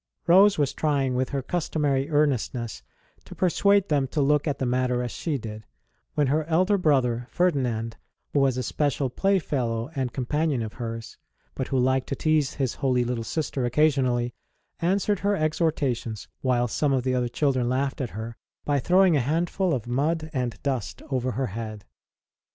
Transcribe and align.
Rose 0.25 0.57
was 0.57 0.73
trying 0.73 1.13
with 1.13 1.29
her 1.29 1.43
customary 1.43 2.09
earnestness 2.09 2.81
to 3.23 3.35
persuade 3.35 3.87
them 3.87 4.07
to 4.07 4.19
look 4.19 4.47
at 4.47 4.57
the 4.57 4.65
matter 4.65 5.03
as 5.03 5.11
she 5.11 5.37
did, 5.37 5.63
when 6.15 6.25
her 6.25 6.43
elder 6.45 6.75
brother, 6.75 7.27
Ferdi 7.31 7.57
nand 7.59 7.93
who 8.33 8.39
was 8.39 8.57
a 8.57 8.63
special 8.63 9.11
playfellow 9.11 9.91
and 9.93 10.11
com 10.11 10.25
panion 10.25 10.65
of 10.65 10.73
hers, 10.81 11.19
but 11.53 11.67
who 11.67 11.77
liked 11.77 12.07
to 12.09 12.15
tease 12.15 12.55
his 12.55 12.73
holy 12.81 13.03
little 13.03 13.23
sister 13.23 13.63
occasionally 13.63 14.33
answered 14.79 15.19
her 15.19 15.35
exhorta 15.37 15.95
tions, 15.95 16.27
while 16.41 16.67
some 16.67 16.93
of 16.93 17.03
the 17.03 17.13
other 17.13 17.29
children 17.29 17.69
laughed 17.69 18.01
at 18.01 18.09
her, 18.17 18.37
by 18.65 18.79
throwing 18.79 19.15
a 19.15 19.19
handful 19.21 19.71
of 19.71 19.85
mud 19.85 20.31
and 20.33 20.57
dust 20.63 21.03
over 21.11 21.33
her 21.33 21.45
head. 21.53 21.85